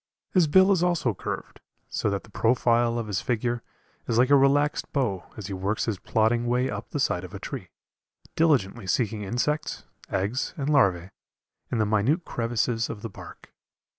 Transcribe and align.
His 0.33 0.47
bill 0.47 0.71
is 0.71 0.81
also 0.81 1.13
curved, 1.13 1.59
so 1.87 2.09
that 2.09 2.23
the 2.23 2.31
profile 2.31 2.97
of 2.97 3.05
his 3.05 3.21
figure 3.21 3.61
is 4.07 4.17
like 4.17 4.31
a 4.31 4.35
relaxed 4.35 4.91
bow 4.91 5.25
as 5.37 5.45
he 5.45 5.53
works 5.53 5.85
his 5.85 5.99
plodding 5.99 6.47
way 6.47 6.71
up 6.71 6.89
the 6.89 6.99
side 6.99 7.23
of 7.23 7.29
the 7.29 7.39
tree, 7.39 7.69
diligently 8.35 8.87
seeking 8.87 9.21
insects, 9.21 9.83
eggs, 10.09 10.55
and 10.57 10.69
larvæ, 10.69 11.11
in 11.71 11.77
the 11.77 11.85
minute 11.85 12.25
crevices 12.25 12.89
of 12.89 13.03
the 13.03 13.09
bark. 13.11 13.53